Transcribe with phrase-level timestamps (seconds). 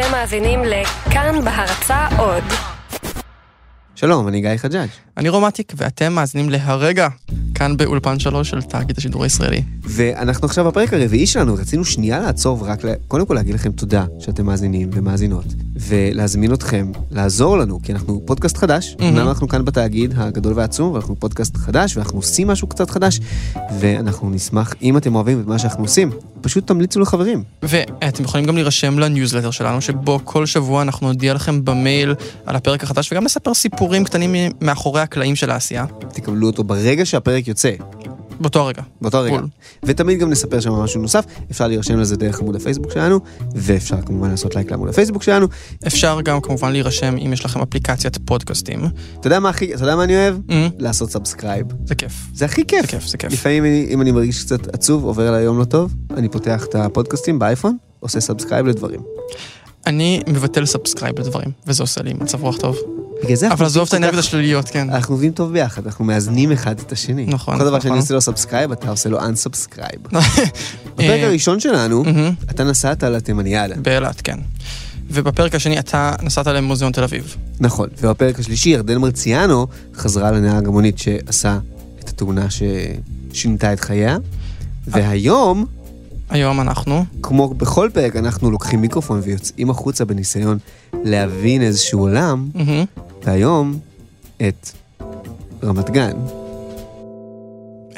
[0.00, 2.42] אתם מאזינים לכאן בהרצה עוד.
[3.94, 4.88] שלום, אני גיא חג'אג'.
[5.16, 7.08] אני רומטיק, ואתם מאזינים להרגע,
[7.54, 9.62] כאן באולפן שלוש של תאגיד השידור הישראלי.
[9.82, 12.78] ואנחנו עכשיו בפרק הרביעי שלנו, רצינו שנייה לעצור ורק.
[13.08, 15.46] קודם כל להגיד לכם תודה שאתם מאזינים ומאזינות,
[15.78, 18.96] ולהזמין אתכם לעזור לנו, כי אנחנו פודקאסט חדש.
[19.00, 23.20] אמנם אנחנו כאן בתאגיד הגדול והעצום, ואנחנו פודקאסט חדש, ואנחנו עושים משהו קצת חדש,
[23.78, 27.42] ואנחנו נשמח, אם אתם אוהבים את מה שאנחנו עושים, פשוט תמליצו לחברים.
[27.62, 32.14] ואתם יכולים גם להירשם לניוזלטר שלנו, שבו כל שבוע אנחנו נודיע לכם במייל
[32.46, 37.48] על הפרק החדש, וגם נספר סיפורים קטנים מאחורי הקלעים של העשייה, תקבלו אותו ברגע שהפרק
[37.48, 37.70] יוצא,
[38.40, 38.82] באותו הרגע.
[39.00, 39.36] באותו רגע.
[39.36, 39.46] בול.
[39.82, 43.20] ותמיד גם נספר שם משהו נוסף, אפשר להירשם לזה דרך עמוד הפייסבוק שלנו,
[43.54, 45.46] ואפשר כמובן לעשות לייק לעמוד הפייסבוק שלנו.
[45.86, 48.80] אפשר גם כמובן להירשם אם יש לכם אפליקציית פודקאסטים.
[49.20, 50.36] אתה יודע מה הכי, אתה יודע מה אני אוהב?
[50.48, 51.66] Mm, לעשות subscribe.
[51.84, 52.12] זה כיף.
[52.34, 52.82] זה הכי כיף.
[52.82, 53.32] זה כיף, זה כיף.
[53.32, 57.38] לפעמים אם אני מרגיש קצת עצוב, עובר עליי יום לא טוב, אני פותח את הפודקאסטים
[57.38, 59.00] באייפון, עושה subscribe לדברים.
[59.86, 62.78] אני מבטל subscribe לדברים, וזה עושה לי מצב רוח טוב.
[63.22, 64.90] בגלל זה אבל עזוב את האנרגיות השליליות, כן.
[64.90, 67.26] אנחנו עובדים טוב ביחד, אנחנו מאזנים אחד את השני.
[67.26, 67.80] נכון, כל דבר נכון.
[67.80, 70.00] שאני עושה לו subscribe, אתה עושה לו unsubscribe.
[70.02, 72.04] בפרק אה, הראשון שלנו.
[72.50, 73.74] אתה נסעת לתימניאדה.
[73.76, 74.38] באילת, כן.
[75.10, 77.36] ובפרק השני אתה נסעת למוזיאון תל אביב.
[77.60, 81.58] נכון, ובפרק השלישי ירדן מרציאנו חזרה לנהג המונית שעשה
[82.00, 84.16] את התאונה ששינתה את חייה.
[84.86, 85.66] והיום,
[86.30, 90.58] היום אנחנו, כמו בכל פרק, אנחנו לוקחים מיקרופון ויוצאים החוצה בניסיון
[91.04, 92.84] להבין איזשהו עולם, מהמם.
[93.24, 93.78] והיום
[94.48, 94.70] את
[95.62, 96.16] רמת גן.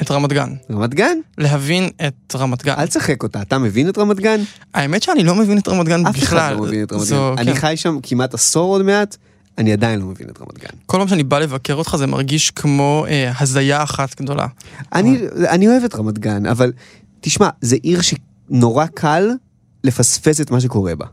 [0.01, 0.49] את רמת גן.
[0.71, 1.17] רמת גן?
[1.37, 2.73] להבין את רמת גן.
[2.77, 4.41] אל תשחק אותה, אתה מבין את רמת גן?
[4.73, 6.53] האמת שאני לא מבין את רמת גן אף אחד בכלל.
[6.55, 7.41] לא מבין את רמת זו- גן.
[7.41, 7.59] אני כן.
[7.59, 9.17] חי שם כמעט עשור עוד מעט,
[9.57, 10.77] אני עדיין לא מבין את רמת גן.
[10.85, 14.47] כל פעם שאני בא לבקר אותך זה מרגיש כמו אה, הזיה אחת גדולה.
[14.93, 15.17] אני,
[15.49, 16.71] אני אוהב את רמת גן, אבל
[17.21, 19.29] תשמע, זה עיר שנורא קל
[19.83, 21.05] לפספס את מה שקורה בה.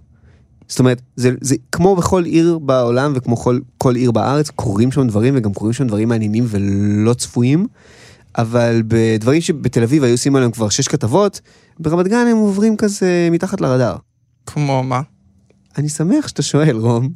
[0.68, 5.06] זאת אומרת, זה, זה כמו בכל עיר בעולם וכמו כל, כל עיר בארץ, קורים שם
[5.06, 7.66] דברים וגם קורים שם דברים מעניינים ולא צפויים,
[8.38, 11.40] אבל בדברים שבתל אביב היו עושים עליהם כבר שש כתבות,
[11.80, 13.96] ברמת גן הם עוברים כזה מתחת לרדאר.
[14.46, 15.00] כמו מה?
[15.78, 17.08] אני שמח שאתה שואל, רום.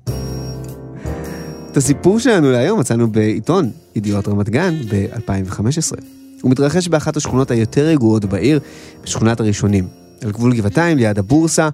[1.71, 6.00] את הסיפור שלנו להיום מצאנו בעיתון ידיעות רמת גן ב-2015.
[6.43, 8.60] הוא מתרחש באחת השכונות היותר רגועות בעיר,
[9.04, 9.88] בשכונת הראשונים,
[10.25, 11.69] על גבול גבעתיים, ליד הבורסה,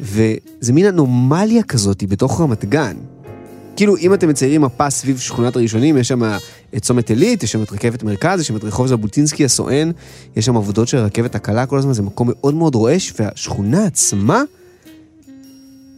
[0.00, 2.96] וזה מין אנומליה כזאת בתוך רמת גן.
[3.76, 6.22] כאילו, אם אתם מציירים מפה סביב שכונת הראשונים, יש שם
[6.76, 9.90] את צומת עילית, יש שם את רכבת מרכז, יש שם את רחוב ז'בוטינסקי הסואן,
[10.36, 14.42] יש שם עבודות של הרכבת הקלה כל הזמן, זה מקום מאוד מאוד רועש, והשכונה עצמה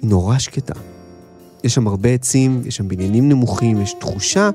[0.02, 0.74] היא נורא שקטה.
[1.64, 4.50] יש שם הרבה עצים, יש שם בניינים נמוכים, יש תחושה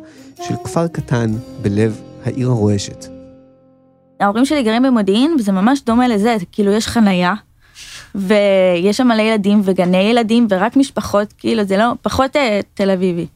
[0.48, 3.19] של כפר קטן בלב העיר הרועשת.
[4.20, 7.34] ההורים שלי גרים במודיעין וזה ממש דומה לזה, כאילו יש חנייה
[8.16, 13.28] ויש שם מלא ילדים וגני ילדים ורק משפחות, כאילו זה לא, פחות אה, תל אביבי.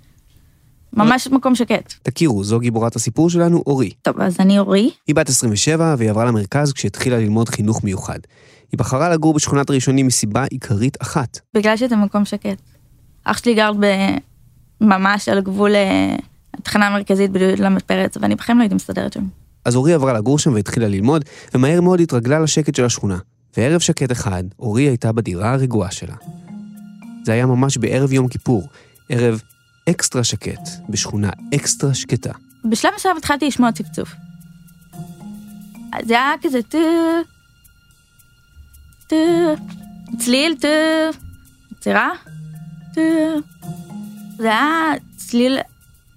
[0.94, 1.94] ממש מקום שקט.
[2.04, 3.92] תכירו, זו גיבורת הסיפור שלנו, אורי.
[4.02, 8.20] טוב, אז אני אורי, היא בת 27 והיא עברה למרכז כשהתחילה ללמוד חינוך מיוחד.
[8.72, 11.40] היא בחרה לגור בשכונת הראשונים מסיבה עיקרית אחת.
[11.54, 12.62] בגלל שזה מקום שקט.
[13.24, 13.72] אח שלי גר
[14.82, 16.16] ממש על גבול אה,
[16.54, 19.43] התחנה המרכזית בל"מ פרץ ואני בכלל לא הייתי מסתדרת שם.
[19.66, 23.18] אז אורי עברה לגור שם והתחילה ללמוד, ומהר מאוד התרגלה לשקט של השכונה.
[23.58, 26.16] וערב שקט אחד, אורי הייתה בדירה הרגועה שלה.
[27.24, 28.68] זה היה ממש בערב יום כיפור,
[29.10, 29.42] ערב
[29.90, 32.32] אקסטרה שקט, בשכונה אקסטרה שקטה.
[32.70, 34.16] בשלב מסוים התחלתי לשמוע צפצוף.
[36.06, 36.78] זה היה כזה טו,
[39.08, 39.16] טו,
[40.20, 40.68] צליל טו,
[41.78, 42.10] עצירה,
[42.94, 43.02] טו.
[44.38, 45.58] זה היה צליל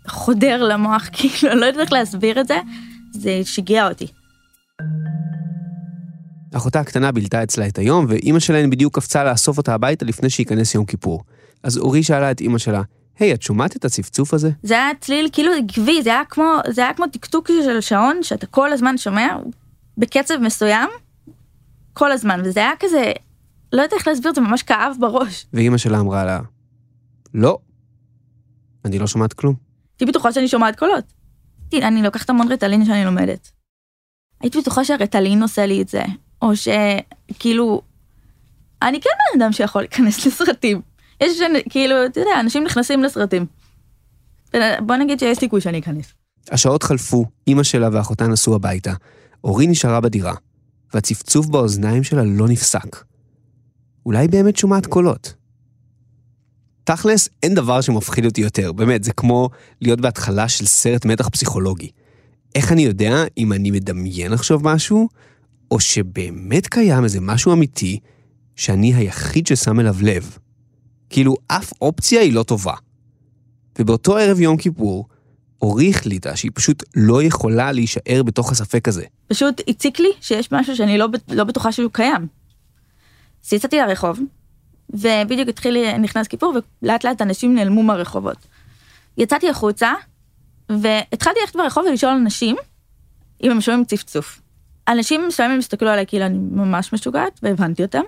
[0.08, 2.58] חודר למוח, כאילו, לא יודעת איך להסביר את זה,
[3.20, 4.06] זה שיגע אותי.
[6.56, 10.74] אחותה הקטנה בילתה אצלה את היום, ואימא שלהן בדיוק קפצה לאסוף אותה הביתה לפני שייכנס
[10.74, 11.22] יום כיפור.
[11.62, 12.82] אז אורי שאלה את אימא שלה,
[13.18, 14.50] היי, את שומעת את הצפצוף הזה?
[14.62, 18.46] זה היה צליל כאילו עקבי, זה היה כמו, זה היה כמו טקטוק של שעון שאתה
[18.46, 19.36] כל הזמן שומע
[19.98, 20.88] בקצב מסוים,
[21.92, 23.12] כל הזמן, וזה היה כזה,
[23.72, 25.46] לא יודעת איך להסביר, זה ממש כאב בראש.
[25.52, 26.40] ואימא שלה אמרה לה,
[27.34, 27.58] לא,
[28.84, 29.54] אני לא שומעת כלום.
[29.94, 31.15] הייתי בטוחה שאני שומעת קולות.
[31.74, 33.50] אני לוקחת המון רטלין שאני לומדת.
[34.40, 36.02] הייתי בטוחה שהרטלין עושה לי את זה,
[36.42, 37.82] או שכאילו,
[38.82, 40.80] אני כן בן אדם שיכול להיכנס לסרטים.
[41.20, 43.46] יש שני, כאילו, אתה יודע, אנשים נכנסים לסרטים.
[44.80, 46.06] בוא נגיד שיש סיכוי שאני אכנס.
[46.50, 48.92] השעות חלפו, אימא שלה ואחותה נסעו הביתה.
[49.44, 50.34] אורי נשארה בדירה,
[50.94, 53.04] והצפצוף באוזניים שלה לא נפסק.
[54.06, 55.34] אולי באמת שומעת קולות.
[56.86, 59.48] תכלס, אין דבר שמפחיד אותי יותר, באמת, זה כמו
[59.80, 61.90] להיות בהתחלה של סרט מתח פסיכולוגי.
[62.54, 65.08] איך אני יודע אם אני מדמיין עכשיו משהו,
[65.70, 67.98] או שבאמת קיים איזה משהו אמיתי
[68.56, 70.38] שאני היחיד ששם אליו לב.
[71.10, 72.74] כאילו אף אופציה היא לא טובה.
[73.78, 75.08] ובאותו ערב יום כיפור,
[75.62, 79.04] אורי החליטה שהיא פשוט לא יכולה להישאר בתוך הספק הזה.
[79.28, 82.26] פשוט הציק לי שיש משהו שאני לא, לא בטוחה שהוא קיים.
[83.46, 84.20] אז יצאתי לרחוב,
[84.90, 88.46] ובדיוק התחיל, נכנס כיפור, ולאט לאט אנשים נעלמו מהרחובות.
[89.18, 89.92] יצאתי החוצה,
[90.68, 92.56] והתחלתי ללכת ברחוב ולשאול אנשים
[93.42, 94.40] אם הם שומעים צפצוף.
[94.88, 98.02] אנשים מסוימים הסתכלו עליי כאילו אני ממש משוגעת, והבנתי אותם.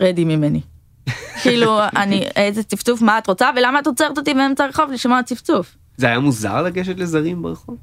[0.00, 0.60] רדי ממני.
[1.42, 5.76] כאילו, אני, איזה צפצוף, מה את רוצה, ולמה את עוצרת אותי באמצע הרחוב לשמוע צפצוף?
[5.96, 7.76] זה היה מוזר לגשת לזרים ברחוב?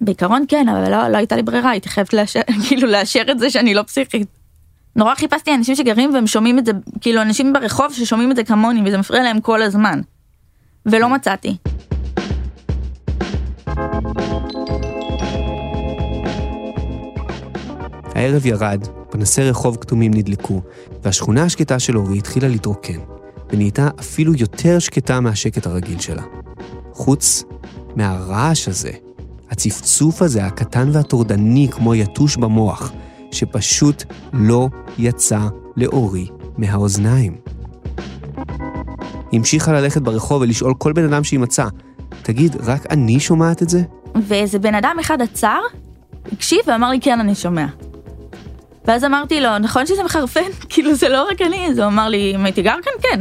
[0.00, 3.50] בעיקרון כן, אבל לא, לא הייתה לי ברירה, הייתי חייבת לאשר, כאילו לאשר את זה
[3.50, 4.37] שאני לא פסיכית.
[4.96, 8.82] נורא חיפשתי אנשים שגרים והם שומעים את זה, כאילו אנשים ברחוב ששומעים את זה כמוני
[8.84, 10.00] וזה מפריע להם כל הזמן.
[10.86, 11.56] ולא מצאתי.
[18.14, 20.60] הערב ירד, פנסי רחוב כתומים נדלקו,
[21.02, 22.98] והשכונה השקטה של אורי התחילה להתרוקן,
[23.52, 26.22] ונהייתה אפילו יותר שקטה מהשקט הרגיל שלה.
[26.92, 27.44] חוץ
[27.96, 28.92] מהרעש הזה,
[29.50, 32.92] הצפצוף הזה, הקטן והטורדני כמו יתוש במוח,
[33.32, 35.40] שפשוט לא יצא
[35.76, 36.26] לאורי
[36.58, 37.36] מהאוזניים.
[39.30, 41.68] היא המשיכה ללכת ברחוב ולשאול כל בן אדם שהיא מצאה,
[42.22, 43.82] תגיד, רק אני שומעת את זה?
[44.22, 45.60] ואיזה בן אדם אחד עצר,
[46.32, 47.66] הקשיב ואמר לי, כן, אני שומע.
[48.84, 50.50] ואז אמרתי לו, נכון שזה מחרפן?
[50.70, 51.68] כאילו, זה לא רק אני.
[51.70, 53.20] אז הוא אמר לי, אם הייתי גר כאן, כן.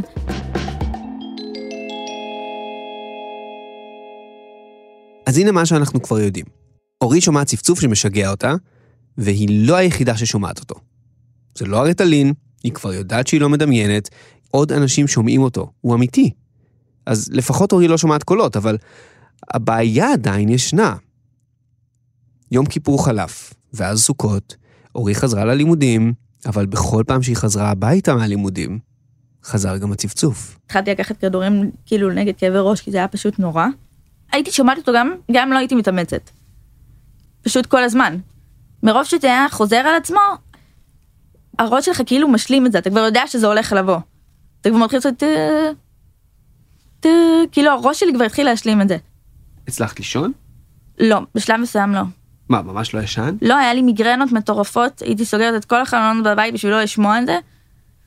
[5.26, 6.46] אז הנה מה שאנחנו כבר יודעים.
[7.02, 8.54] אורי שומעת צפצוף שמשגע אותה,
[9.18, 10.76] והיא לא היחידה ששומעת אותו.
[11.56, 12.34] זה לא הרטלין,
[12.64, 14.10] היא כבר יודעת שהיא לא מדמיינת,
[14.52, 16.32] עוד אנשים שומעים אותו, הוא אמיתי.
[17.06, 18.78] אז לפחות אורי לא שומעת קולות, אבל
[19.54, 20.96] הבעיה עדיין ישנה.
[22.52, 24.56] יום כיפור חלף, ואז סוכות,
[24.96, 26.14] אורי חזרה ללימודים,
[26.46, 28.80] אבל בכל פעם שהיא חזרה הביתה מהלימודים,
[29.44, 30.58] חזר גם הצפצוף.
[30.66, 33.66] התחלתי לקחת כדורים כאילו נגד כאבי ראש, כי זה היה פשוט נורא.
[34.32, 36.30] הייתי שומעת אותו גם, גם לא הייתי מתאמצת.
[37.42, 38.18] פשוט כל הזמן.
[38.88, 40.20] מרוב שזה היה חוזר על עצמו,
[41.60, 43.98] הראש שלך כאילו משלים את זה, אתה כבר יודע שזה הולך לבוא.
[44.62, 45.24] אתה כבר מתחיל לעשות...
[47.52, 48.98] כאילו הראש שלי כבר התחיל להשלים את זה.
[49.68, 50.32] הצלחת לישון?
[51.00, 52.02] לא, בשלב מסוים לא.
[52.50, 53.36] מה, ממש לא ישן?
[53.42, 57.26] לא, היה לי מיגרנות מטורפות, הייתי סוגרת את כל החלונות בבית בשביל לא לשמוע את
[57.26, 57.40] זה.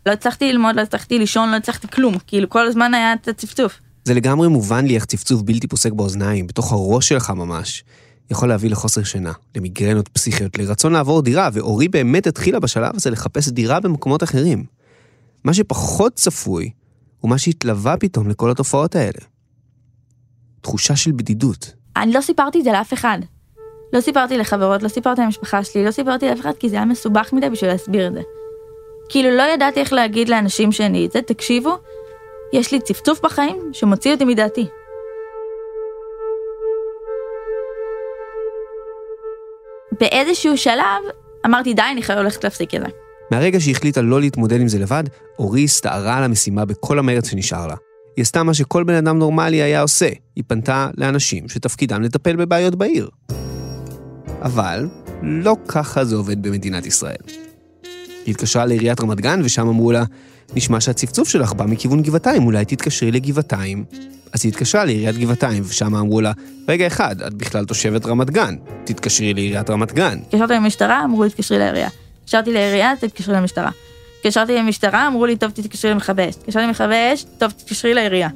[0.06, 3.80] לא הצלחתי ללמוד, לא הצלחתי לישון, לא הצלחתי כלום, כאילו כל הזמן היה את הצפצוף.
[4.04, 7.84] זה לגמרי מובן לי איך צפצוף בלתי פוסק באוזניים, בתוך הראש שלך ממש,
[8.30, 13.48] יכול להביא לחוסר שינה, למיגרנות פסיכיות, לרצון לעבור דירה, ואורי באמת התחילה בשלב הזה לחפש
[13.48, 14.64] דירה במקומות אחרים.
[15.44, 16.70] מה שפחות צפוי,
[17.20, 19.20] הוא מה שהתלווה פתאום לכל התופעות האלה.
[20.60, 21.72] תחושה של בדידות.
[21.96, 23.18] אני לא סיפרתי את זה לאף אחד.
[23.92, 27.32] לא סיפרתי לחברות, לא סיפרתי למשפחה שלי, לא סיפרתי לאף אחד כי זה היה מסובך
[27.32, 28.20] מדי בשביל להסביר את זה.
[29.08, 31.78] כאילו לא ידעתי איך להגיד לאנשים שאני את זה, תקשיבו,
[32.52, 34.66] יש לי צפצוף בחיים שמוציא אותי מדעתי.
[40.00, 41.02] באיזשהו שלב
[41.46, 42.86] אמרתי די, אני חייב ללכת להפסיק את זה.
[43.30, 45.04] מהרגע שהיא החליטה לא להתמודד עם זה לבד,
[45.38, 47.74] אורי הסתערה על המשימה בכל המרץ שנשאר לה.
[48.16, 52.74] היא עשתה מה שכל בן אדם נורמלי היה עושה, היא פנתה לאנשים שתפקידם לטפל בבעיות
[52.74, 53.08] בעיר.
[54.42, 54.88] אבל
[55.22, 57.22] לא ככה זה עובד במדינת ישראל.
[58.26, 60.04] היא התקשרה לעיריית רמת גן ושם אמרו לה,
[60.54, 63.84] נשמע שהצפצוף שלך בא מכיוון גבעתיים, אולי תתקשרי לגבעתיים.
[64.32, 66.32] אז היא התקשרה לעיריית גבעתיים, ושם אמרו לה,
[66.68, 70.18] רגע אחד, את בכלל תושבת רמת גן, תתקשרי לעיריית רמת גן.
[70.26, 71.88] התקשרתי למשטרה, אמרו לי תתקשרי לעירייה.
[72.22, 73.70] התקשרתי לעירייה, תתקשרי למשטרה.
[74.18, 76.34] התקשרתי למשטרה, אמרו לי, טוב, תתקשרי למכבי אש.
[76.34, 78.28] התקשרתי למכבי אש, טוב, תתקשרי לעירייה.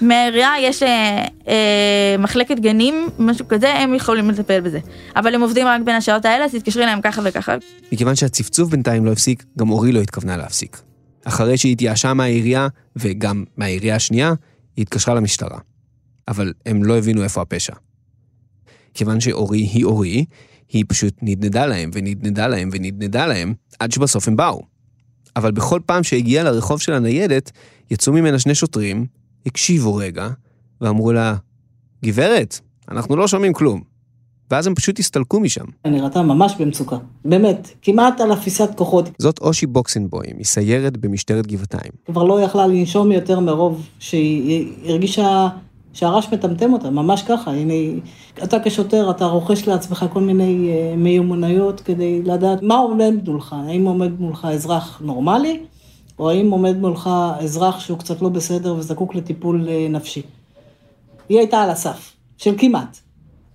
[0.00, 4.78] מהעירייה יש אה, אה, מחלקת גנים, משהו כזה, הם יכולים לטפל בזה.
[5.16, 7.56] אבל הם עובדים רק בין השעות האלה, אז תתקשרי להם ככה וככה.
[7.92, 10.85] מכיוון שהצפצוף בינתיים לא הפסיק, גם אורי לא התכוונה להפסיק.
[11.26, 14.34] אחרי שהיא התייאשה מהעירייה, וגם מהעירייה השנייה,
[14.76, 15.58] היא התקשרה למשטרה.
[16.28, 17.74] אבל הם לא הבינו איפה הפשע.
[18.94, 20.24] כיוון שאורי היא אורי,
[20.68, 24.62] היא פשוט נדנדה להם ונדנדה להם ונדנדה להם, עד שבסוף הם באו.
[25.36, 27.52] אבל בכל פעם שהגיעה לרחוב של הניידת,
[27.90, 29.06] יצאו ממנה שני שוטרים,
[29.46, 30.28] הקשיבו רגע,
[30.80, 31.36] ואמרו לה,
[32.04, 33.95] גברת, אנחנו לא שומעים כלום.
[34.50, 35.64] ואז הם פשוט הסתלקו משם.
[35.86, 39.08] נראתה ממש במצוקה, באמת, כמעט על אפיסת כוחות.
[39.18, 41.92] זאת אושי בוקסנבוים, היא סיירת במשטרת גבעתיים.
[42.06, 45.48] כבר לא יכלה לנשום יותר מרוב שהיא הרגישה
[45.96, 47.50] שהרעש מטמטם אותה, ממש ככה.
[47.50, 48.00] הנה,
[48.44, 53.84] אתה כשוטר, אתה רוכש לעצמך כל מיני uh, מיומנויות כדי לדעת מה עומד מולך, האם
[53.84, 55.60] עומד מולך אזרח נורמלי,
[56.18, 60.22] או האם עומד מולך אזרח שהוא קצת לא בסדר וזקוק לטיפול uh, נפשי.
[61.28, 63.05] היא הייתה על הסף, של כמעט.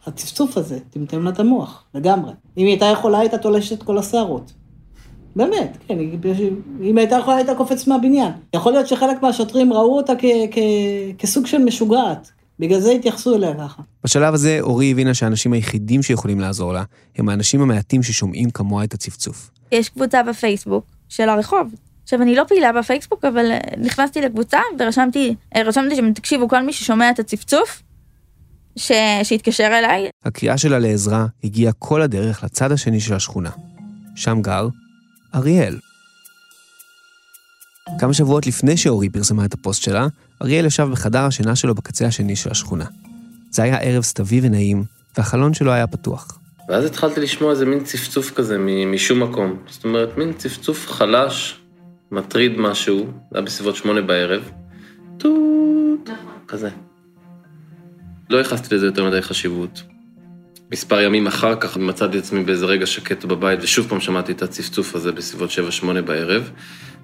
[0.06, 2.32] הצפצוף הזה טמטם לה את המוח, לגמרי.
[2.58, 4.52] אם היא הייתה יכולה, הייתה תולשת את כל השערות.
[5.36, 6.18] באמת, כן, היא-
[6.84, 8.32] אם הייתה יכולה, הייתה קופץ מהבניין.
[8.56, 10.58] יכול להיות שחלק מהשוטרים ראו אותה כ, כ,
[11.18, 13.82] כסוג של משוגעת, בגלל זה התייחסו אליה ככה.
[14.04, 16.84] בשלב הזה אורי הבינה שהאנשים היחידים שיכולים לעזור לה,
[17.18, 19.52] הם האנשים המעטים ששומעים כמוה את הצפצוף.
[19.72, 21.68] יש קבוצה בפייסבוק של הרחוב.
[22.04, 26.62] עכשיו, אני לא פעילה בפייסבוק, אבל אה, נכנסתי לקבוצה ורשמתי, אה, רשמתי שם, תקשיבו, כל
[26.62, 27.82] מי ששומע את הצפצוף,
[28.76, 28.92] ש...
[29.24, 30.10] שיתקשר אליי.
[30.26, 33.50] הקריאה שלה לעזרה הגיעה כל הדרך לצד השני של השכונה.
[34.16, 34.68] שם גר
[35.36, 35.78] אריאל.
[38.00, 40.08] כמה שבועות לפני שאורי פרסמה את הפוסט שלה,
[40.42, 42.86] אריאל ישב בחדר השינה שלו בקצה השני של השכונה.
[43.52, 44.84] זה היה ערב סתווי ונעים,
[45.18, 46.40] והחלון שלו היה פתוח.
[46.70, 49.58] ואז התחלתי לשמוע איזה מין צפצוף כזה משום מקום.
[49.68, 51.60] זאת אומרת, מין צפצוף חלש,
[52.12, 52.98] מטריד משהו,
[53.32, 54.52] זה היה בסביבות שמונה בערב.
[55.18, 56.10] טוט,
[56.48, 56.70] כזה.
[58.32, 59.84] לא ייחסתי לזה יותר מדי חשיבות.
[60.72, 64.42] מספר ימים אחר כך מצאתי את עצמי באיזה רגע שקט בבית, ושוב פעם שמעתי את
[64.42, 65.50] הצפצוף הזה בסביבות
[65.84, 66.52] 7-8 בערב.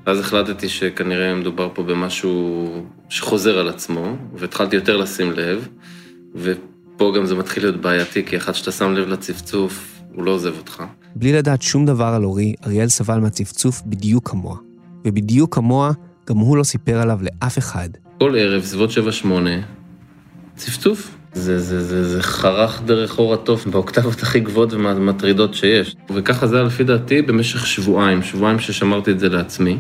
[0.06, 2.68] ואז החלטתי שכנראה מדובר פה במשהו
[3.10, 5.68] שחוזר על עצמו, והתחלתי יותר לשים לב,
[6.36, 10.54] ופה גם זה מתחיל להיות בעייתי, כי אחד שאתה שם לב לצפצוף, הוא לא עוזב
[10.58, 10.84] אותך.
[11.16, 14.58] בלי לדעת שום דבר על אורי, אריאל סבל מהצפצוף בדיוק כמוה.
[15.06, 15.92] ובדיוק כמוה,
[16.30, 17.90] גם הוא לא סיפר עליו לאף אחד.
[18.20, 18.90] כל ערב, סביבות
[19.24, 19.26] 7-8,
[20.56, 21.17] צפצוף.
[21.38, 25.96] זה, זה, זה, זה חרך דרך אור התוף באוקטבות הכי גבוהות ומטרידות שיש.
[26.16, 29.78] וככה זה היה לפי דעתי במשך שבועיים, שבועיים ששמרתי את זה לעצמי,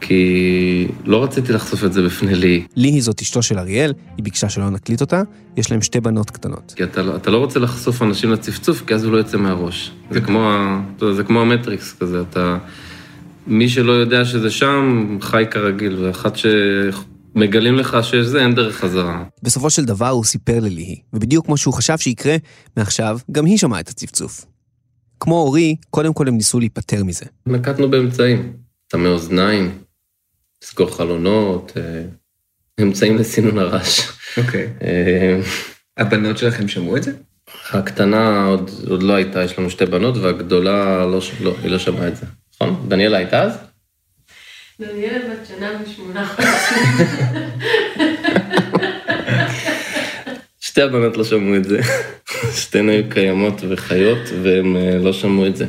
[0.00, 2.64] כי לא רציתי לחשוף את זה בפני לי.
[2.76, 5.22] לי היא זאת אשתו של אריאל, היא ביקשה שלא נקליט אותה,
[5.56, 6.72] יש להם שתי בנות קטנות.
[6.76, 9.92] כי אתה, אתה לא רוצה לחשוף אנשים לצפצוף, כי אז הוא לא יוצא מהראש.
[10.10, 10.50] זה כמו,
[11.12, 12.58] זה כמו המטריקס כזה, אתה...
[13.46, 16.36] מי שלא יודע שזה שם, חי כרגיל, ואחת
[17.34, 19.24] שמגלים לך שיש זה, אין דרך חזרה.
[19.42, 22.36] בסופו של דבר הוא סיפר לליהי, ובדיוק כמו שהוא חשב שיקרה,
[22.76, 24.44] מעכשיו גם היא שמעה את הצפצוף.
[25.20, 27.24] כמו אורי, קודם כל הם ניסו להיפטר מזה.
[27.46, 28.52] נקטנו באמצעים.
[28.88, 29.78] טמא אוזניים,
[30.62, 32.02] לסגור חלונות, אה,
[32.82, 34.00] אמצעים לסינון הרעש.
[34.36, 34.68] אוקיי.
[34.82, 35.40] אה,
[35.96, 37.12] הבנות שלכם שמעו את זה?
[37.70, 42.08] הקטנה עוד, עוד לא הייתה, יש לנו שתי בנות, והגדולה, לא, לא, היא לא שמעה
[42.08, 42.26] את זה.
[42.54, 42.84] נכון?
[42.88, 43.52] דניאלה הייתה אז?
[44.80, 47.06] דניאלה בת שנה ושמונה חודשים.
[50.60, 51.80] שתי הבנות לא שמעו את זה.
[52.60, 55.66] שתיהן היו קיימות וחיות, והם אה, לא שמעו את זה.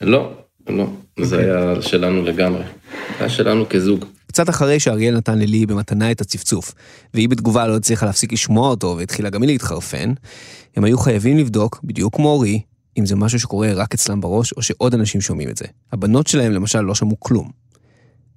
[0.00, 0.32] לא,
[0.68, 0.86] לא.
[1.20, 2.62] זה היה שלנו לגמרי.
[2.92, 4.04] זה היה שלנו כזוג.
[4.26, 6.74] קצת אחרי שאריאל נתן לליהי במתנה את הצפצוף,
[7.14, 10.12] והיא בתגובה לא הצליחה להפסיק לשמוע אותו והתחילה גם היא להתחרפן,
[10.76, 12.60] הם היו חייבים לבדוק, בדיוק כמו אורי,
[12.98, 15.64] אם זה משהו שקורה רק אצלם בראש, או שעוד אנשים שומעים את זה.
[15.92, 17.61] הבנות שלהם למשל לא שמעו כלום.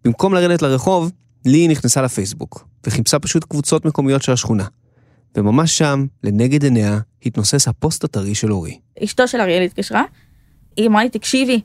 [0.05, 1.11] במקום לרדת לרחוב,
[1.45, 4.65] ליהי נכנסה לפייסבוק, וחיפשה פשוט קבוצות מקומיות של השכונה.
[5.37, 8.79] וממש שם, לנגד עיניה, התנוסס הפוסט הטרי של אורי.
[9.03, 10.03] אשתו של אריאל התקשרה,
[10.77, 11.61] היא אמרה לי, תקשיבי,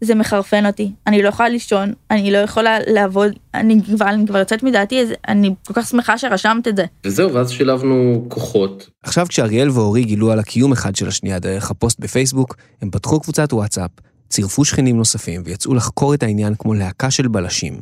[0.00, 4.38] זה מחרפן אותי, אני לא יכולה לישון, אני לא יכולה לעבוד, אני כבר, אני כבר
[4.38, 6.84] יוצאת מדעתי, אז אני כל כך שמחה שרשמת את זה.
[7.04, 8.90] וזהו, ואז שילבנו כוחות.
[9.02, 13.52] עכשיו כשאריאל ואורי גילו על הקיום אחד של השנייה דרך הפוסט בפייסבוק, הם פתחו קבוצת
[13.52, 13.90] וואטסאפ,
[14.32, 17.80] צירפו שכנים נוספים ויצאו לחקור את העניין כמו להקה של בלשים.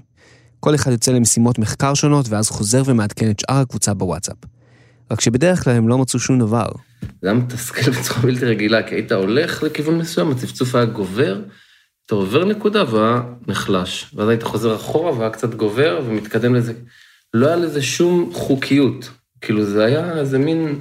[0.61, 4.37] כל אחד יוצא למשימות מחקר שונות ואז חוזר ומעדכן את שאר הקבוצה בוואטסאפ.
[5.11, 6.67] רק שבדרך כלל הם לא מצאו שום דבר.
[7.23, 11.41] זה היה מתסכל בצורה בלתי רגילה, כי היית הולך לכיוון מסוים, הצפצוף היה גובר,
[12.07, 14.11] אתה עובר נקודה והיה נחלש.
[14.15, 16.73] ואז היית חוזר אחורה והיה קצת גובר ומתקדם לזה.
[17.35, 19.11] לא היה לזה שום חוקיות.
[19.41, 20.79] כאילו זה היה איזה מין...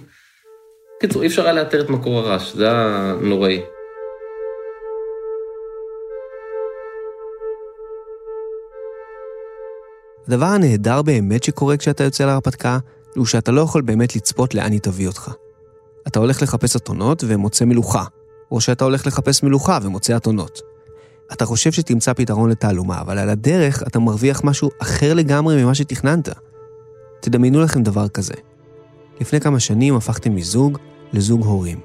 [1.02, 3.62] קיצור, אי אפשר היה לאתר את מקור הרעש, זה היה נוראי.
[10.28, 12.80] הדבר הנהדר באמת שקורה כשאתה יוצא להרפתקה,
[13.16, 15.32] הוא שאתה לא יכול באמת לצפות לאן היא תביא אותך.
[16.08, 18.04] אתה הולך לחפש אתונות ומוצא מלוכה,
[18.52, 20.62] או שאתה הולך לחפש מלוכה ומוצא אתונות.
[21.34, 26.30] אתה חושב שתמצא פתרון לתעלומה, אבל על הדרך אתה מרוויח משהו אחר לגמרי ממה שתכננת.
[27.20, 28.34] תדמיינו לכם דבר כזה.
[29.22, 30.78] לפני כמה שנים הפכתם מזוג
[31.14, 31.80] לזוג הורים.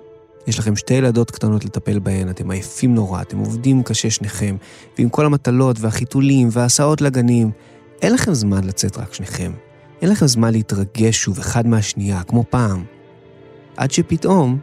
[0.46, 4.56] יש לכם שתי ילדות קטנות לטפל בהן, אתם עייפים נורא, אתם עובדים קשה שניכם,
[4.98, 7.50] ועם כל המטלות והחיתולים וההסעות לגנים,
[8.02, 9.52] אין לכם זמן לצאת רק שניכם.
[10.02, 12.84] אין לכם זמן להתרגש שוב אחד מהשנייה, כמו פעם.
[13.76, 14.58] עד שפתאום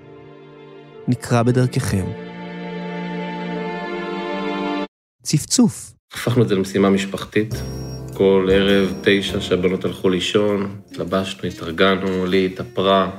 [1.07, 2.05] נקרא בדרככם.
[5.23, 5.93] צפצוף.
[6.13, 7.53] הפכנו את זה למשימה משפחתית.
[8.13, 13.11] כל ערב, תשע, שהבנות הלכו לישון, התלבשנו, התארגנו, ליהי התאפרה,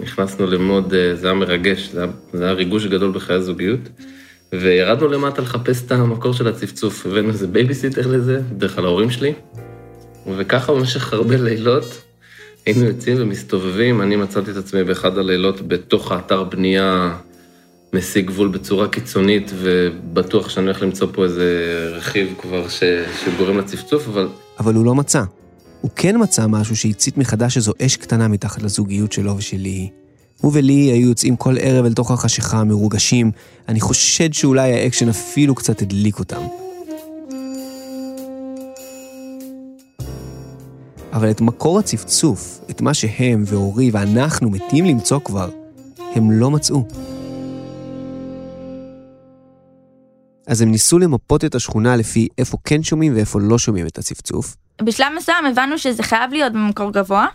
[0.00, 3.80] נכנסנו למוד, אה, זה היה מרגש, זה היה, זה היה ריגוש גדול בחיי הזוגיות.
[4.52, 9.32] וירדנו למטה לחפש את המקור של הצפצוף, הבאנו איזה בייביסיטר לזה, בדרך כלל ההורים שלי,
[10.36, 12.02] וככה במשך הרבה לילות
[12.66, 17.16] היינו יוצאים ומסתובבים, אני מצאתי את עצמי באחד הלילות בתוך האתר בנייה
[17.92, 22.82] מסיג גבול בצורה קיצונית, ובטוח שאני הולך למצוא פה איזה רכיב כבר ש...
[23.24, 25.22] שגורם לצפצוף, אבל אבל הוא לא מצא.
[25.80, 29.90] הוא כן מצא משהו שהצית מחדש איזו אש קטנה מתחת לזוגיות שלו ושלי.
[30.40, 33.30] הוא וליהי היו יוצאים כל ערב אל תוך החשיכה, מרוגשים.
[33.68, 36.42] אני חושד שאולי האקשן אפילו קצת הדליק אותם.
[41.12, 45.50] אבל את מקור הצפצוף, את מה שהם ואורי ואנחנו מתים למצוא כבר,
[46.14, 46.84] הם לא מצאו.
[50.46, 54.56] אז הם ניסו למפות את השכונה לפי איפה כן שומעים ואיפה לא שומעים את הצפצוף,
[54.82, 57.26] בשלב מסוים הבנו שזה חייב להיות במקור גבוה,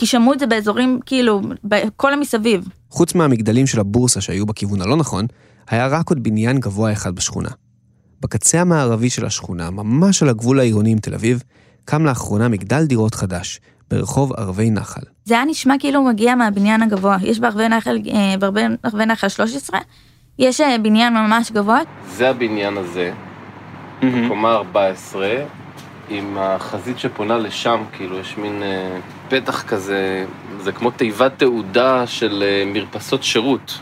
[0.00, 2.68] כי שמעו את זה באזורים, כאילו, בכל המסביב.
[2.90, 5.26] חוץ מהמגדלים של הבורסה שהיו בכיוון הלא נכון,
[5.70, 7.48] היה רק עוד בניין גבוה אחד בשכונה.
[8.20, 11.42] בקצה המערבי של השכונה, ממש על הגבול העירוני עם תל אביב,
[11.84, 15.00] קם לאחרונה מגדל דירות חדש, ברחוב ערבי נחל.
[15.24, 17.16] זה היה נשמע כאילו הוא מגיע מהבניין הגבוה.
[17.22, 19.80] יש בערבי נחל, אה, בערבי ערבי נחל 13,
[20.38, 21.80] יש אה, בניין ממש גבוה.
[22.08, 23.12] זה הבניין הזה,
[24.28, 25.28] קומה 14,
[26.08, 28.98] עם החזית שפונה לשם, כאילו, יש מין אה,
[29.30, 30.24] פתח כזה,
[30.60, 33.78] זה כמו תיבת תעודה של אה, מרפסות שירות.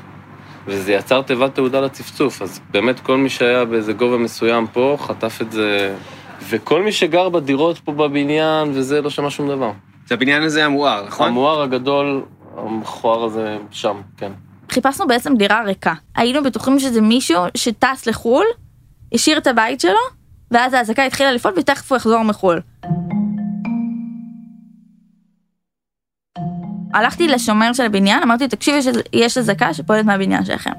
[0.66, 5.38] וזה יצר תיבת תעודה לצפצוף, אז באמת כל מי שהיה באיזה גובה מסוים פה, חטף
[5.42, 5.94] את זה...
[6.48, 9.70] וכל מי שגר בדירות פה בבניין וזה, לא שמע שום דבר.
[10.06, 11.28] זה הבניין הזה המואר, נכון?
[11.28, 12.22] המואר הגדול,
[12.56, 14.32] המכוער הזה שם, כן.
[14.70, 15.94] חיפשנו בעצם דירה ריקה.
[16.16, 18.46] היינו בטוחים שזה מישהו שטס לחו"ל,
[19.12, 20.00] השאיר את הבית שלו,
[20.50, 22.60] ואז האזעקה התחילה לפעול ותכף הוא יחזור מחו"ל.
[26.94, 30.70] הלכתי לשומר של הבניין, אמרתי, תקשיב, יש, יש אזעקה שפועלת מהבניין שלכם.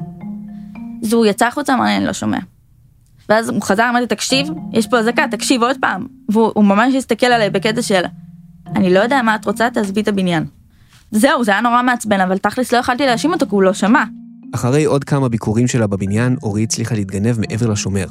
[1.03, 2.39] אז הוא יצא החוצה, אמר לי, אני לא שומע.
[3.29, 6.07] ואז הוא חזר, אמרתי, תקשיב, יש פה אזעקה, תקשיב עוד פעם.
[6.29, 8.01] והוא ממש הסתכל עליי בקטע של,
[8.75, 10.45] אני לא יודע מה את רוצה, תעזבי את הבניין.
[11.11, 14.03] זהו, זה היה נורא מעצבן, אבל תכלס לא יכלתי להאשים אותו כי הוא לא שמע.
[14.55, 18.05] אחרי עוד כמה ביקורים שלה בבניין, אורי הצליחה להתגנב מעבר לשומר.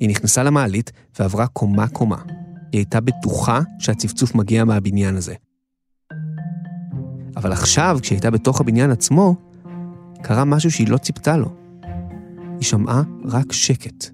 [0.00, 2.16] היא נכנסה למעלית ועברה קומה-קומה.
[2.72, 5.34] היא הייתה בטוחה שהצפצוף מגיע מהבניין הזה.
[7.36, 9.34] אבל עכשיו, כשהיא הייתה בתוך הבניין עצמו,
[10.22, 11.54] קרה משהו שהיא לא ציפתה לו.
[12.60, 14.06] היא שמעה רק שקט.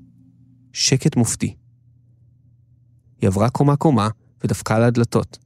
[0.73, 1.55] שקט מופתי.
[3.21, 4.09] היא עברה קומה-קומה
[4.45, 5.39] ודפקה על הדלתות.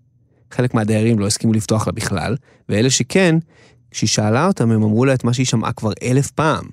[0.50, 2.36] חלק מהדיירים לא הסכימו לפתוח לה בכלל,
[2.68, 3.36] ואלה שכן,
[3.90, 6.64] כשהיא שאלה אותם, הם אמרו לה את מה שהיא שמעה כבר אלף פעם.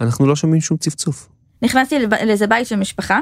[0.00, 1.28] אנחנו לא שומעים שום צפצוף.
[1.62, 3.20] נכנסתי לאיזה בית של משפחה,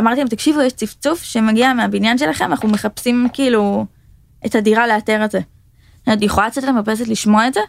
[0.00, 3.86] אמרתי להם, תקשיבו, יש צפצוף שמגיע מהבניין שלכם, אנחנו מחפשים כאילו
[4.46, 5.40] את הדירה לאתר את זה.
[6.08, 7.60] אני יכולה לצאת למרפסת לשמוע את זה?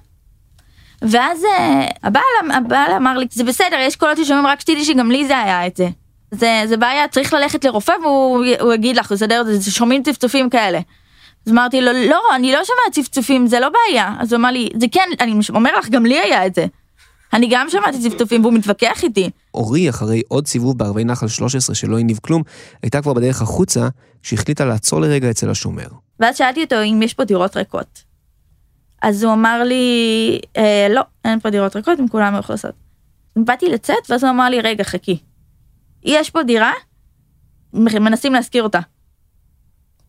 [1.02, 2.24] ואז אה, הבעל,
[2.54, 5.78] הבעל אמר לי, זה בסדר, יש קולות ששומעים, רק שתדעי שגם לי זה היה את
[5.78, 5.90] זה.
[6.32, 10.80] זה, זה בעיה, צריך ללכת לרופא והוא יגיד לך, לסדר את זה, שומעים צפצופים כאלה.
[11.46, 14.14] אז אמרתי לו, לא, אני לא שומעת צפצופים, זה לא בעיה.
[14.20, 16.66] אז הוא אמר לי, זה כן, אני אומר לך, גם לי היה את זה.
[17.34, 19.30] אני גם שמעתי צפצופים והוא מתווכח איתי.
[19.54, 22.44] אורי, אחרי עוד סיבוב בערבי נחל 13 שלא הניב כלום,
[22.84, 23.88] הייתה כבר בדרך החוצה,
[24.24, 25.88] כשהחליטה לעצור לרגע אצל השומר.
[26.20, 28.09] ואז שאלתי אותו אם יש פה דירות ריקות.
[29.02, 32.72] אז הוא אמר לי, אה, לא, אין פה דירות ריקות, הן כולן מאוכלסות.
[33.36, 35.18] באתי לצאת, ואז הוא אמר לי, רגע, חכי.
[36.04, 36.72] יש פה דירה,
[37.74, 38.80] מנסים להשכיר אותה.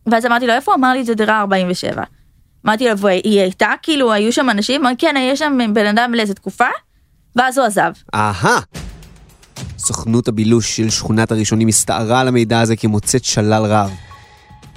[0.05, 0.71] ואז אמרתי לו, איפה?
[0.71, 2.03] הוא אמר לי, זו דירה 47.
[2.65, 4.81] אמרתי לו, היא הייתה, כאילו, היו שם אנשים?
[4.81, 6.67] אמר, כן, היה שם בן אדם לאיזה תקופה,
[7.35, 7.91] ואז הוא עזב.
[8.13, 8.59] אהה!
[9.77, 13.91] סוכנות הבילוש של שכונת הראשונים הסתערה על המידע הזה כמוצאת שלל רב.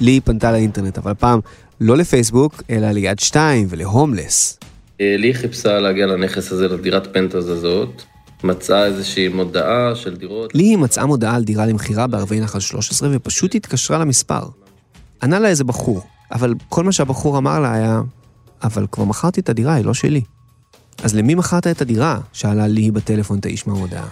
[0.01, 1.41] לי פנתה לאינטרנט, אבל פעם
[1.87, 4.59] לא לפייסבוק, אלא ליד שתיים ולהומלס.
[5.01, 8.03] לי חיפשה להגיע לנכס הזה, לדירת פנטז הזאת.
[8.45, 10.55] מצאה איזושהי מודעה של דירות.
[10.55, 14.43] לי היא מצאה מודעה על דירה למכירה בערבי נחל 13 ופשוט התקשרה למספר.
[15.23, 18.01] ענה לה איזה בחור, אבל כל מה שהבחור אמר לה היה,
[18.63, 20.23] אבל כבר מכרתי את הדירה, היא לא שלי.
[21.03, 22.21] אז למי מכרת את הדירה?
[22.33, 24.09] שאלה לי בטלפון את האיש מהמודעה.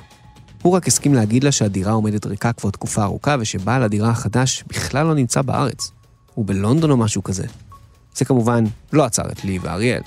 [0.62, 5.06] הוא רק הסכים להגיד לה שהדירה עומדת ריקה כבר תקופה ארוכה ושבעל הדירה החדש בכלל
[5.06, 5.92] לא נמצא בארץ.
[6.34, 7.46] הוא בלונדון או משהו כזה.
[8.16, 10.02] זה כמובן לא עצר את לי ואריאל.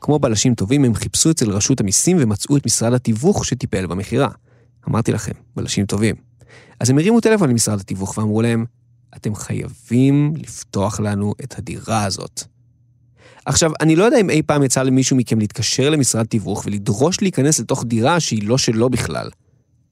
[0.00, 4.28] כמו בלשים טובים, הם חיפשו אצל רשות המיסים ומצאו את משרד התיווך שטיפל במכירה.
[4.88, 6.14] אמרתי לכם, בלשים טובים.
[6.80, 8.64] אז הם הרימו טלפון למשרד התיווך ואמרו להם,
[9.16, 12.42] אתם חייבים לפתוח לנו את הדירה הזאת.
[13.46, 17.60] עכשיו, אני לא יודע אם אי פעם יצא למישהו מכם להתקשר למשרד תיווך ולדרוש להיכנס
[17.60, 19.30] לתוך דירה שהיא לא שלו בכלל.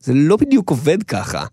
[0.01, 1.47] זה לא בדיוק עובד ככה.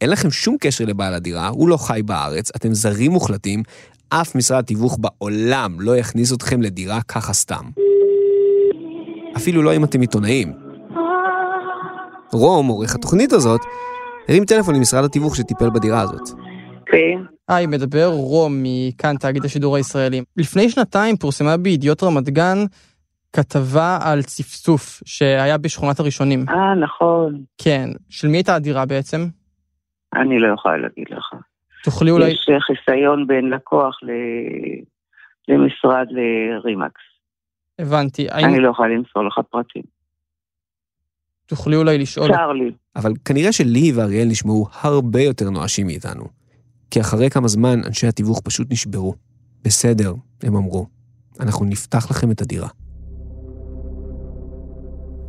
[0.00, 3.62] אין לכם שום קשר לבעל הדירה, הוא לא חי בארץ, אתם זרים מוחלטים,
[4.08, 7.64] אף משרד תיווך בעולם לא יכניס אתכם לדירה ככה סתם.
[9.36, 10.52] אפילו לא אם אתם עיתונאים.
[12.32, 13.60] רום, עורך התוכנית הזאת,
[14.28, 16.28] הרים טלפון למשרד התיווך שטיפל בדירה הזאת.
[16.86, 17.22] כן.
[17.48, 20.22] היי, מדבר רום מכאן תאגיד השידור הישראלי.
[20.36, 22.58] לפני שנתיים פורסמה בידיעות רמת גן
[23.32, 26.44] כתבה על צפצוף שהיה בשכונת הראשונים.
[26.48, 27.42] אה, נכון.
[27.58, 27.90] כן.
[28.08, 29.28] של מי הייתה הדירה בעצם?
[30.14, 31.34] אני לא יכולה להגיד לך.
[31.84, 32.30] תוכלי אולי...
[32.30, 34.10] יש אה, חיסיון בין לקוח ל...
[35.48, 37.00] למשרד לרימקס.
[37.78, 38.26] הבנתי.
[38.30, 39.82] האם אני לא יכולה למסור לך פרטים.
[41.46, 42.28] תוכלי אולי לשאול...
[42.28, 42.72] צר לי.
[42.96, 46.24] אבל כנראה שלי ואריאל נשמעו הרבה יותר נואשים מאיתנו.
[46.90, 49.14] כי אחרי כמה זמן אנשי התיווך פשוט נשברו.
[49.64, 50.86] בסדר, הם אמרו.
[51.40, 52.68] אנחנו נפתח לכם את הדירה.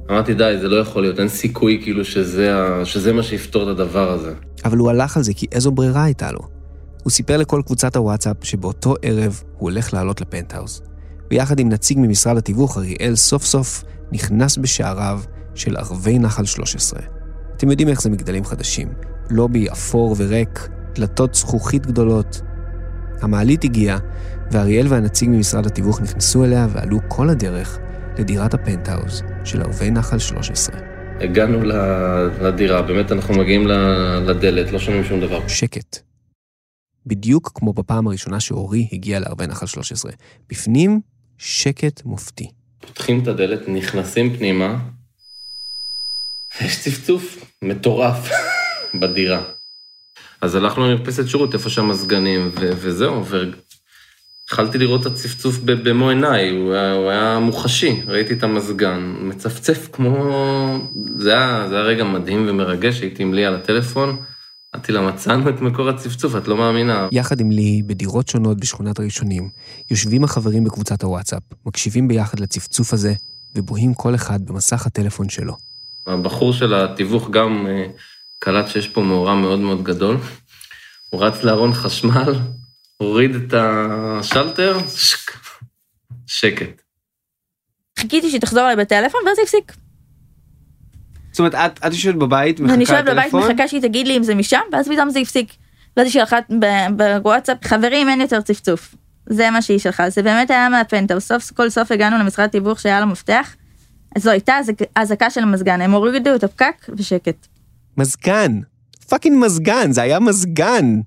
[0.09, 2.85] אמרתי, די, זה לא יכול להיות, אין סיכוי כאילו שזה, ה...
[2.85, 4.33] שזה מה שיפתור את הדבר הזה.
[4.65, 6.39] אבל הוא הלך על זה כי איזו ברירה הייתה לו.
[7.03, 10.81] הוא סיפר לכל קבוצת הוואטסאפ שבאותו ערב הוא הולך לעלות לפנטהאוז.
[11.31, 15.21] ויחד עם נציג ממשרד התיווך, אריאל סוף סוף נכנס בשעריו
[15.55, 17.01] של ערבי נחל 13.
[17.55, 18.87] אתם יודעים איך זה מגדלים חדשים.
[19.29, 22.41] לובי אפור וריק, דלתות זכוכית גדולות.
[23.21, 23.97] המעלית הגיעה,
[24.51, 27.79] ואריאל והנציג ממשרד התיווך נכנסו אליה ועלו כל הדרך
[28.19, 30.75] לדירת הפנטהאוז של ערבי נחל 13.
[31.19, 31.63] הגענו
[32.41, 33.67] לדירה, באמת אנחנו מגיעים
[34.27, 35.47] לדלת, לא שומעים שום דבר.
[35.47, 35.97] שקט.
[37.05, 40.11] בדיוק כמו בפעם הראשונה שאורי הגיע לערבי נחל 13.
[40.49, 41.01] בפנים,
[41.37, 42.51] שקט מופתי.
[42.79, 44.77] פותחים את הדלת, נכנסים פנימה,
[46.61, 48.29] יש צפצוף מטורף
[49.01, 49.43] בדירה.
[50.41, 53.23] אז הלכנו למרפסת שירות, איפה שהמזגנים, ו- וזהו,
[54.49, 59.89] והתחלתי לראות את הצפצוף במו עיניי, הוא היה, הוא היה מוחשי, ראיתי את המזגן, מצפצף
[59.91, 60.13] כמו...
[61.17, 64.17] זה היה, זה היה רגע מדהים ומרגש, הייתי עם לי על הטלפון,
[64.75, 67.07] אמרתי לה, מצאנו את מקור הצפצוף, את לא מאמינה.
[67.11, 69.49] יחד עם לי, בדירות שונות בשכונת הראשונים,
[69.91, 73.13] יושבים החברים בקבוצת הוואטסאפ, מקשיבים ביחד לצפצוף הזה,
[73.55, 75.53] ובוהים כל אחד במסך הטלפון שלו.
[76.07, 77.85] הבחור של התיווך גם אה,
[78.39, 80.17] קלט שיש פה מאורע מאוד מאוד גדול.
[81.09, 82.33] הוא רץ לארון חשמל,
[83.01, 85.31] הוריד את השלטר, שק,
[86.27, 86.81] שקט.
[87.99, 89.73] חיכיתי שהיא תחזור אליי בטלפון ואז הפסיק.
[91.31, 94.35] זאת אומרת, את, את יושבת בבית, ואני יושבת בבית מחכה שהיא תגיד לי אם זה
[94.35, 95.53] משם ואז פתאום זה הפסיק.
[95.97, 98.95] ואז היא שלחה ב- בוואטסאפ חברים אין יותר צפצוף.
[99.25, 102.99] זה מה שהיא שלחה זה באמת היה מהפנטהאוז סוף כל סוף הגענו למשרד תיווך שהיה
[102.99, 103.55] לו מפתח.
[104.15, 104.57] אז זו הייתה
[104.95, 107.47] אזעקה של המזגן הם הורידו את הפקק ושקט.
[107.97, 108.59] מזגן.
[109.09, 110.99] fucking מזגן, זה היה מזגן.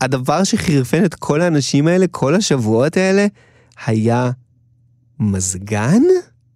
[0.00, 3.26] הדבר שחירפן את כל האנשים האלה, כל השבועות האלה,
[3.86, 4.30] היה
[5.20, 6.02] מזגן?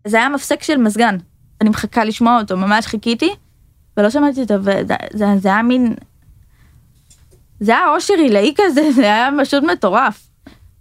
[0.07, 1.17] זה היה מפסק של מזגן.
[1.61, 3.31] אני מחכה לשמוע אותו ממש חיכיתי
[3.97, 5.95] ולא שמעתי אותו וזה זה, זה היה מין.
[7.61, 10.29] זה היה אושר עילאי כזה זה היה פשוט מטורף.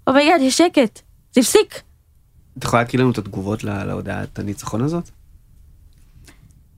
[0.07, 0.99] אומייגד יש שקט
[1.33, 1.81] זה הפסיק.
[2.57, 5.09] את יכולה להקריא לנו את התגובות לה- להודעת הניצחון הזאת?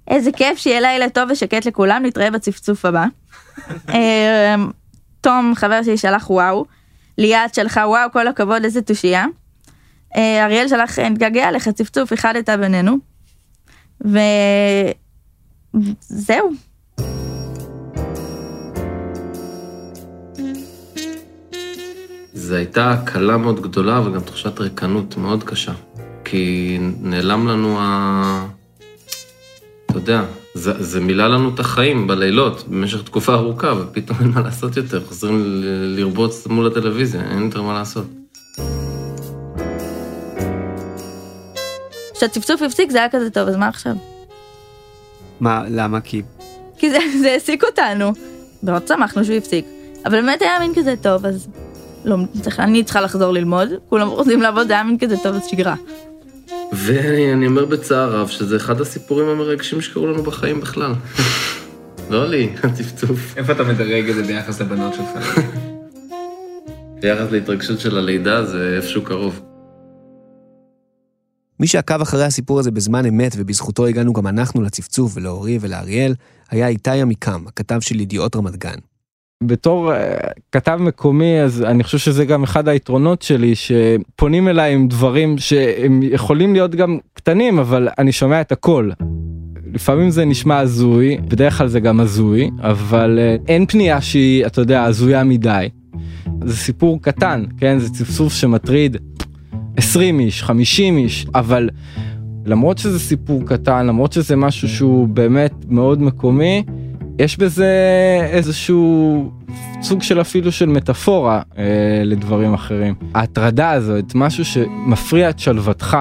[0.08, 3.06] איזה כיף שיהיה לילה טוב ושקט לכולם, נתראה בצפצוף הבא.
[5.24, 6.66] תום, חבר שלי, שלח וואו.
[7.18, 9.26] ליאת שלחה וואו, כל הכבוד, איזה תושייה.
[10.16, 12.98] אה, אריאל שלח, "אה, נתגעגע לך, צפצוף, איחדת בינינו.
[16.10, 16.52] וזהו.
[22.34, 25.74] זו הייתה הקלה מאוד גדולה, אבל גם תחושת ריקנות מאוד קשה.
[26.26, 28.48] כי נעלם לנו ה...
[29.86, 34.42] אתה יודע, זה, זה מילא לנו את החיים בלילות במשך תקופה ארוכה, ופתאום אין מה
[34.42, 38.06] לעשות יותר, חוזרים ל- לרבוץ מול הטלוויזיה, אין יותר מה לעשות.
[42.14, 43.94] כשהצפצוף הפסיק זה היה כזה טוב, אז מה עכשיו?
[45.40, 46.02] מה, למה?
[46.02, 46.22] כי...
[46.78, 48.12] כי זה, זה העסיק אותנו.
[48.64, 49.66] מאוד שמחנו שהוא הפסיק.
[50.06, 51.48] אבל באמת היה מין כזה טוב, אז
[52.06, 55.46] לא, צריך, אני צריכה לחזור ללמוד, כולם רוצים לעבוד, זה היה מין כזה טוב, אז
[55.48, 55.76] שגרה.
[56.76, 60.94] ואני אומר בצער רב שזה אחד הסיפורים המרגשים שקרו לנו בחיים בכלל.
[62.10, 63.38] לא לי, הצפצוף.
[63.38, 65.40] איפה אתה מדרג את זה ביחס לבנות שלך?
[67.02, 69.42] ביחס להתרגשות של הלידה זה איפשהו קרוב.
[71.60, 76.14] מי שעקב אחרי הסיפור הזה בזמן אמת, ובזכותו הגענו גם אנחנו לצפצוף ולאורי ולאריאל,
[76.50, 78.78] היה איתי עמיקם, הכתב של ידיעות רמת גן.
[79.44, 80.16] בתור אה,
[80.52, 86.00] כתב מקומי אז אני חושב שזה גם אחד היתרונות שלי שפונים אליי עם דברים שהם
[86.04, 88.90] יכולים להיות גם קטנים אבל אני שומע את הכל.
[89.74, 94.62] לפעמים זה נשמע הזוי בדרך כלל זה גם הזוי אבל אה, אין פנייה שהיא אתה
[94.62, 95.70] יודע הזויה מדי.
[96.46, 98.98] זה סיפור קטן כן זה צפצוף שמטריד
[99.78, 101.70] 20 איש 50 איש אבל
[102.46, 106.64] למרות שזה סיפור קטן למרות שזה משהו שהוא באמת מאוד מקומי
[107.20, 107.72] יש בזה
[108.32, 109.32] איזשהו
[109.82, 111.64] סוג של אפילו של מטאפורה אה,
[112.06, 112.96] לדברים אחרים.
[113.16, 115.98] ההטרדה הזאת, משהו שמפריע את שלוותך,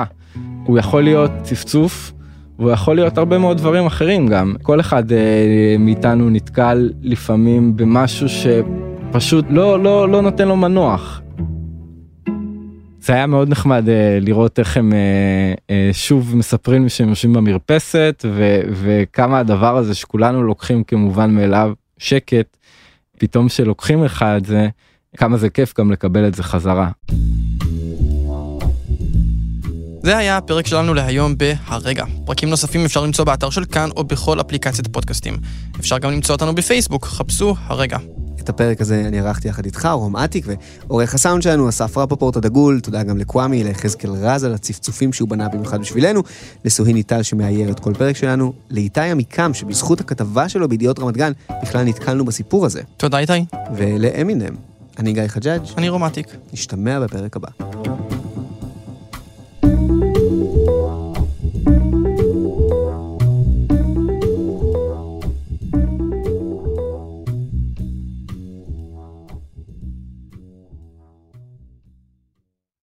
[0.64, 2.12] הוא יכול להיות צפצוף,
[2.59, 4.55] והוא יכול להיות הרבה מאוד דברים אחרים גם.
[4.62, 11.21] כל אחד אה, מאיתנו נתקל לפעמים במשהו שפשוט לא, לא, לא נותן לו מנוח.
[13.04, 14.98] זה היה מאוד נחמד אה, לראות איך הם אה,
[15.70, 22.56] אה, שוב מספרים שהם יושבים במרפסת ו, וכמה הדבר הזה שכולנו לוקחים כמובן מאליו שקט
[23.18, 24.68] פתאום שלוקחים לך את זה
[25.16, 26.90] כמה זה כיף גם לקבל את זה חזרה.
[30.02, 32.04] זה היה הפרק שלנו להיום ב"הרגע".
[32.26, 35.36] פרקים נוספים אפשר למצוא באתר של כאן או בכל אפליקציית פודקאסטים.
[35.80, 37.98] אפשר גם למצוא אותנו בפייסבוק, חפשו הרגע.
[38.42, 40.46] את הפרק הזה אני ערכתי יחד איתך, רום אטיק,
[40.88, 45.48] ועורך הסאונד שלנו, אסף רפפורט הדגול, תודה גם לקוואמי, ליחזקאל רז על הצפצופים שהוא בנה
[45.48, 46.22] במיוחד בשבילנו,
[46.64, 51.33] לסוהיני טל שמאייר את כל פרק שלנו, לאיתי עמיקם, שבזכות הכתבה שלו בידיעות רמת גן,
[51.62, 52.83] בכלל נתקלנו בסיפור הזה.
[52.96, 53.44] תודה איתי.
[53.76, 54.55] ולאמינם.
[54.98, 55.62] אני גיא חג'אג'.
[55.78, 56.26] אני רומטיק.
[56.52, 57.48] נשתמע בפרק הבא.